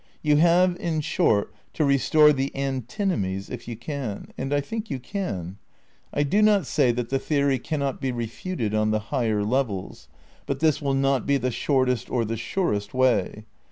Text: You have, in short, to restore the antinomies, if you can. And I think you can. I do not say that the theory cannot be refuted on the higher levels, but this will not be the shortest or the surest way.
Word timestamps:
You 0.23 0.37
have, 0.37 0.75
in 0.79 1.01
short, 1.01 1.53
to 1.75 1.85
restore 1.85 2.33
the 2.33 2.51
antinomies, 2.55 3.51
if 3.51 3.67
you 3.67 3.75
can. 3.75 4.29
And 4.35 4.51
I 4.51 4.59
think 4.59 4.89
you 4.89 4.99
can. 4.99 5.59
I 6.11 6.23
do 6.23 6.41
not 6.41 6.65
say 6.65 6.91
that 6.91 7.09
the 7.09 7.19
theory 7.19 7.59
cannot 7.59 8.01
be 8.01 8.11
refuted 8.11 8.73
on 8.73 8.89
the 8.89 8.97
higher 9.13 9.43
levels, 9.43 10.07
but 10.47 10.59
this 10.59 10.81
will 10.81 10.95
not 10.95 11.27
be 11.27 11.37
the 11.37 11.51
shortest 11.51 12.09
or 12.09 12.25
the 12.25 12.35
surest 12.35 12.95
way. 12.95 13.45